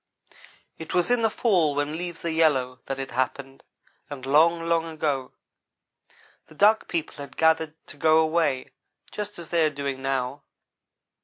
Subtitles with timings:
[0.79, 3.63] "It was in the fall when leaves are yellow that it happened,
[4.09, 5.31] and long, long ago.
[6.47, 8.71] The Duck people had gathered to go away,
[9.11, 10.41] just as they are doing now.